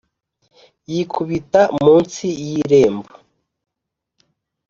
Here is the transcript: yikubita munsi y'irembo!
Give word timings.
yikubita 0.91 1.61
munsi 1.83 2.25
y'irembo! 2.45 3.13